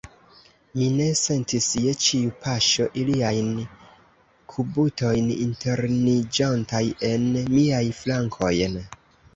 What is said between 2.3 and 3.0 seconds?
paŝo